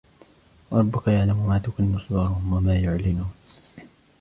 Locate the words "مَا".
1.47-1.57